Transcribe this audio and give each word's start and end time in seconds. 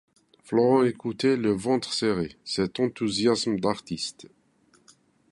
Florent 0.43 0.83
écoutait, 0.83 1.37
le 1.37 1.51
ventre 1.51 1.93
serré, 1.93 2.35
cet 2.43 2.79
enthousiasme 2.79 3.59
d’artiste. 3.59 4.25